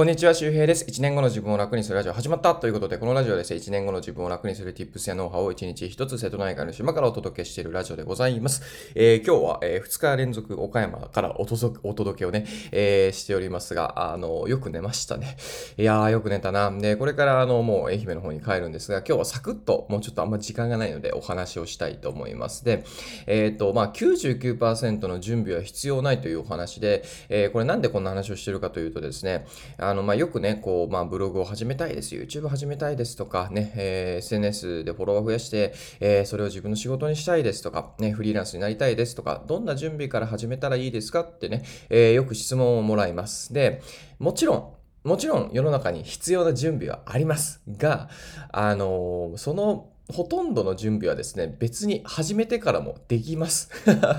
[0.00, 0.86] こんにちは、周平です。
[0.86, 8.62] 1年後の自分を楽にするラジオ始まったということで、このラジオはですね、1年後の自分を楽にする tips やノウハウを1日1つ瀬戸内海の島からお届けしているラジオでございます。
[8.94, 15.36] えー、今日は、えー、2日連続岡山からお届けをね、えー、しておりますが、あの、よく寝ましたね。
[15.76, 16.70] いやー、よく寝たな。
[16.70, 22.64] で、これからあの、もう愛媛の方に帰るんですが、今日はサクッと、もうちょっとあんま時間がないのでお話をしたいと思います。
[22.64, 22.84] で、
[23.26, 29.44] えっ、と、まあ99%の準備は必要ないというお話で、えこれなんでこんな話をしてるかというとですね、
[29.90, 43.52] あの、まあよくね、こう、まあ、ブログを始めたいです、YouTube 始めたいですとか、ね、えー、SNS でフォロワー増やして、えー、それを自分の仕事にしたいですとか、ね、フリーランスになりたいですとか、どんな準備から始めたらいいですかってね、えー、よく質問をもらいます。
[43.52, 43.82] で、
[44.20, 48.10] もちろん、もちろん世の中に必要な準備はありますが、
[48.52, 53.70] あのそのほとんどの準備はですね、別に始めてからもできます。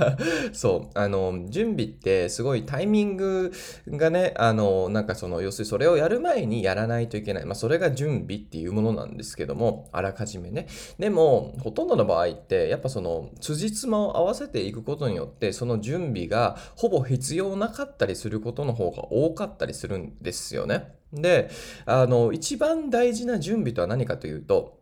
[0.54, 1.00] そう。
[1.00, 3.52] あの、準備ってすごいタイミング
[3.88, 7.46] がね、あの、なんかその、要するにそれをやる前にやらないといけない。
[7.46, 10.68] まあ、それが準備っていうものなんですけども、あらかじめね。
[11.00, 20.96] でも、ほとんどの場合って、やっぱその、辻褄を合わせていくことによって、その準備がほぼ必要なかったりすることの方が多かったりするんですよね。
[21.14, 21.50] で、
[21.86, 24.81] あの、一番大事な準備とは何かというと、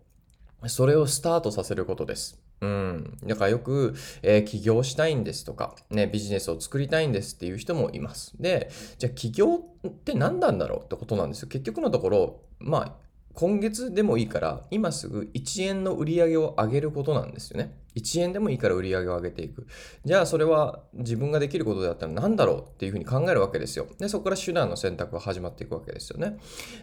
[0.67, 2.39] それをスタートさせることです。
[2.61, 3.17] うん。
[3.23, 8.33] だからよく、えー、起業したいんですとか、ね、ビジネスを作りたいんですっていう人もいます。
[8.39, 11.47] で、じゃあ起業って何なんだろうってことなんですよ。
[11.47, 17.73] 結局のところ、まあ、今月でもいいから、今すぐ1円の売り上げを上げることなんですよね。
[17.95, 19.67] 1円でもいいから売り上げを上げていく。
[20.05, 23.87] じゃあそれは自分ができることだったら何だろうっていうふうに考えるわけですよ。
[23.97, 26.37] で、そこから手段の選択が始まっていくわけですよね。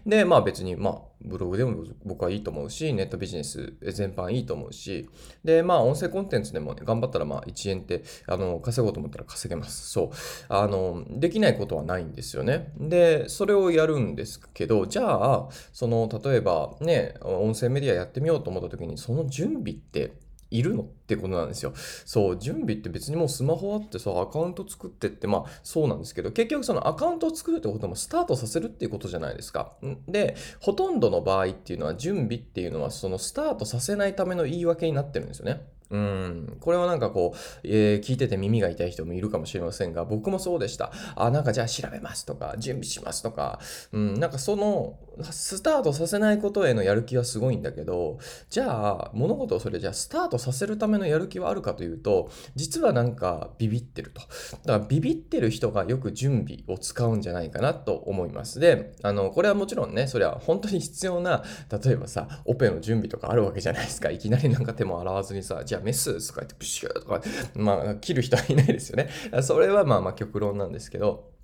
[0.04, 5.08] で、まあ別に、まあブログでも僕はいいと思うし、ネットビジネス全般いいと思うし、
[5.44, 9.90] で、まあ音声コンテンツでも、ね、頑張ったらまあ1円ってあの稼ごうと思ったら稼げます。
[9.90, 10.10] そう。
[10.48, 12.72] あの、できないことはないんですよね。
[12.78, 20.12] で、それをやるんですけど、じゃあ、その例えばね、音声メディアやってみようと思った時にその準備って
[20.58, 21.72] いるのってことなんですよ。
[22.04, 29.72] そう、準備って別にもうスマホあってさ、アカウント作ってって、まあそうなんですけど、結局そのアカウントを作るってこともスタートさせるっていうことじゃないですか。
[30.08, 35.66] で、ほとんどの場合っていうのは準備っていうのはそのスタートさせないための言い訳になってるんですよね。
[35.90, 36.56] うん。
[36.60, 40.90] これはなんかこう、えー、聞いてて耳が痛い人もいるかもしれませんが、僕もそうでした。
[41.14, 43.60] あ、なんかじゃあ調べますとか、準備しますとか、
[43.92, 48.18] うん、なんかその、スタートさせないことへのやる気はすごいんだけど、
[48.50, 54.20] じゃあ、物事をそれじゃあスタートさせるためのやる気はあるかというと、実はなんかビビってると。
[54.64, 58.60] だからビビってる人がよく準備を使うんじゃないかなと思います。
[58.60, 61.42] で、あの、これはもちろんね、それは本当に必要な、
[61.84, 64.10] 例えばさ、オペの準備とかあるわけじゃないですか。
[64.10, 67.22] いきなりなんか手も洗わずにさ、じゃあメスとか言ってプシューとか、
[67.54, 69.08] まあ、切る人はいないですよね。
[69.42, 71.35] それはまあまあ極論なんですけど、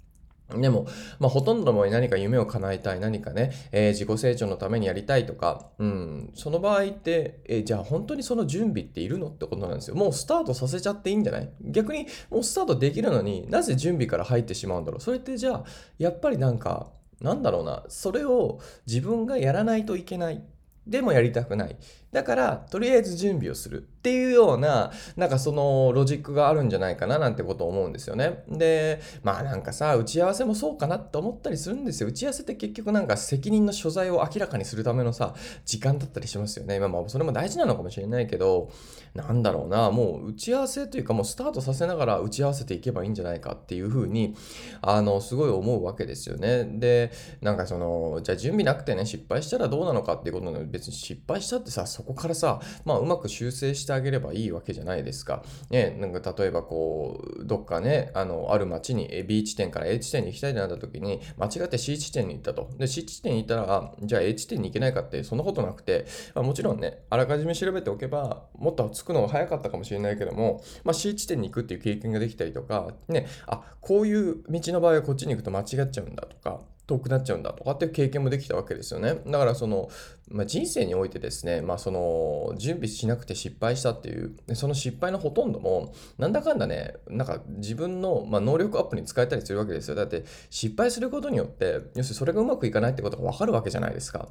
[0.50, 0.86] でも、
[1.18, 9.96] まあ、ほとんどの場合何か夢を叶えたい、何かね、えー、自己成長のためにやりたいとか、うん、その場合って、えー、じゃあ本当にその準備っているのってことなんですよ。
[9.96, 11.50] もうスタートさせちゃっていいんじゃない？
[11.62, 15.00] 逆に、もうスタートできるのになぜ準備から入ってしまうんだろう？
[15.00, 15.64] それってじゃあ、
[15.98, 16.90] やっぱりなんか、
[17.22, 20.42] なんだろうな、それを自分がやらないといけない。
[20.86, 21.76] でもやりたくない。
[22.10, 28.44] だから、とりあえず準備をするっていうような、なんかそのロジックがあるんじゃないかななんてことを思うんですよね。
[28.48, 32.08] で、まあなんかさ、打ち合わせもそうかなって思ったりするんですよ。
[32.08, 35.34] 打ち合わせって結局なんか責任の所在を明らかにするためのさ、
[35.64, 36.78] 時間だったりしますよね。
[36.80, 38.70] まあまあ、それも大事なのかもしれないけど、
[39.14, 44.34] なんだろうな、もう打ち合わせというかもうスタートさせながら打ち合わせていけばいいんじゃないかっていうふうに、
[44.80, 46.64] あの、すごい思うわけですよね。
[46.64, 55.44] で、なんかその、じゃあ準備なくてね、失敗したらどうなのかっていうことの、別に失敗したってさ、そこからさ、まあ、うまく修正してあげればいいわけじゃないですか。
[55.70, 62.70] ね、なんか例えばこう、どっかね、あの、ある町に B 地点から A 地点に行きたいってなった時に、間違って C 地点に行ったと。
[62.78, 76.60] で、C 地点に行ったら、じゃあ A 地点に行けないかって、そんなことなくて、まあ、もちろんね、あらかじめ調べておけば、もっと着くのが早かったかもしれないけども、まあ、C 地点に行くっていう経験ができたりとか、ね、あ、こういう道の場合はこっちに行くと間違っちゃうんだとか、
[76.92, 79.14] 遠くなっちゃうんだとかっていう経験もできたわけですよね。
[79.26, 79.88] だからその、
[80.30, 94.28] まあ、人生においてですね、まあ、その準備しなくて失敗したっていうその失敗のほとんどもなんだかんだねなんか自分の、まあ、能力アップに使えたりするわけですよだって失敗することによって要するにそれがうまくいかないってことが分かるわけじゃないですか。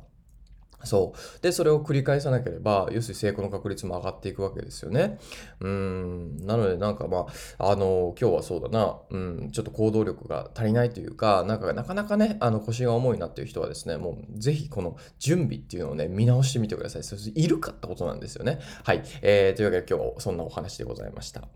[0.83, 1.41] そう。
[1.41, 5.19] で、それを繰り返さなければ、要するに成功の確率も上がっていくわけですよね。
[5.59, 6.37] うん。
[6.45, 17.03] なので、なんかまあ、あの、今日はそうだな、うん、ちょっと行動力が足りないというか、なんかなかなかね、あの腰が重いなっていう人はですね、もうぜひこの準備っていうのをね、見直してみてください。
[17.03, 18.59] それいるかってことなんですよね。
[18.83, 19.03] はい。
[19.21, 21.47] えー、というわけで今日はそんなお話でございました。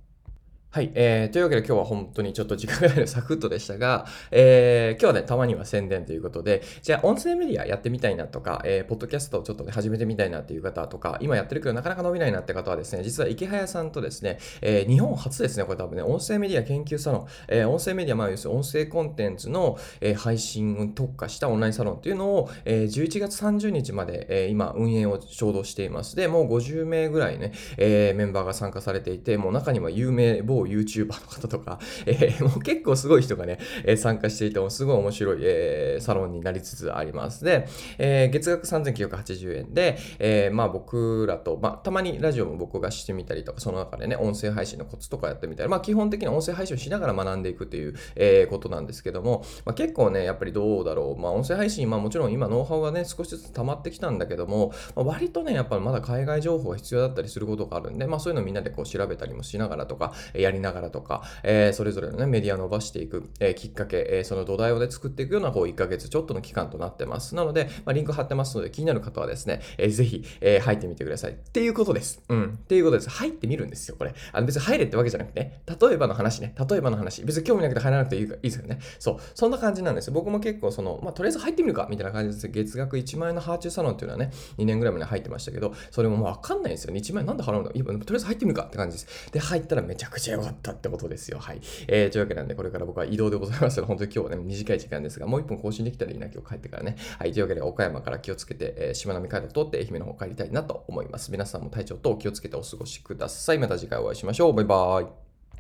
[0.76, 26.18] はい、えー、というわけで今日は本当にちょっと時間がないのサクッとでしたが、えー、今日はね、たまには宣伝ということで、じゃあ音声メディアやってみたいなとか、えー、ポッドキャストをちょっとね、始めてみたいなっていう方とか、今やってるけどなかなか伸びないなって方はですね、実は池早さんとですね、えー、日本初ですね、これ多分ね、音声メディア研究サロン、えー、音声メディア、まあ要するに音声コンテンツの、えー、配信に特化したオンラインサロンっていうのを、えー、11月30日まで、えー、今運営を衝動しています。
[26.18, 37.44] で、もう50名ぐらいね、えー、メンバーが参加されていて、もう中には有名某 YouTuber の方とか、 えー、もう結構すごい人がね、え参加していてもすごい面白い、えー、サロンになりつつあります。
[37.44, 37.68] で、
[37.98, 67.36] えー、月額3980円で、えまあ僕らと、まあたまにラジオも僕がしてみたりとか、その中でね、音声配信のコツとかやってみたり、まあ基本的に音声配信をしながら学んでいくっていう、えことなんですけども、まあ、結構ね、やっぱりどうだろう、まあ音声配信、まあもちろん今ノウハウがね、少しずつ溜まってきたんだけども、まあ、割とね、やっぱりまだ海外情報が必要だったりすることがあるんで、まあそういうのみんなでこう調べたりもしながらとか、やりながらとか、えー、それぞれのね、メディアを伸ばしていく、えー、きっかけ、えー、その土台をね、作っていくような、こう、1ヶ月ちょっとの期間となってます。
[67.36, 71.32] なので、まあ、リンク貼ってますので、気になる方はですね、えー、ぜひ、えー、入ってみてください。
[71.32, 72.22] っていうことです。
[72.30, 72.60] うん。
[72.64, 73.10] っていうことです。
[73.10, 74.14] 入ってみるんですよ、これ。
[74.32, 77.24] あの、別に入れってわけじゃなくてね、例えばの話ね、例えばの話。
[77.24, 78.80] 別に興味なくて入らなくていいいいですよね。
[79.00, 79.18] そう。
[79.34, 80.12] そんな感じなんです。
[80.12, 82.48] 僕も結構、その、まあ、とりあえず入ってみるか、みたいな感じです。
[82.48, 87.00] 月額1万円のハーチューサロンっていうのはね、2年ぐらいまで入ってましたけど、それももうわかんないんですよね。
[87.00, 89.32] 1万円なんで払うんだいや、とりあえず入ってみるかって感じです。
[89.32, 91.40] で、入ったらめちゃくちゃ良かったってことですよ。
[91.40, 91.62] はい。
[91.88, 96.96] えー、というわけなんで、これから僕は移動でございますので、 本当に今日はね、短い時間ですが、もう一本更新できたらいいな、今日帰ってからね。
[97.18, 101.32] はい、というわけで、岡山から気をつけて、えー、しまなみ海道通って愛媛の方帰りたいなと思います。
[101.32, 103.60] 皆さんも体調と気をつけてお過ごしください。
[103.60, 104.54] また次回お会いしましょう。
[104.54, 105.25] バイバーイ。